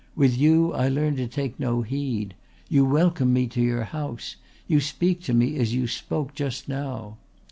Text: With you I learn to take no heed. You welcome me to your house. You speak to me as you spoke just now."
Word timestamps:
With 0.15 0.35
you 0.35 0.73
I 0.73 0.87
learn 0.87 1.15
to 1.17 1.27
take 1.27 1.59
no 1.59 1.83
heed. 1.83 2.33
You 2.67 2.85
welcome 2.85 3.31
me 3.33 3.45
to 3.49 3.61
your 3.61 3.83
house. 3.83 4.35
You 4.65 4.79
speak 4.79 5.21
to 5.25 5.33
me 5.35 5.57
as 5.57 5.75
you 5.75 5.85
spoke 5.85 6.33
just 6.33 6.67
now." 6.67 7.17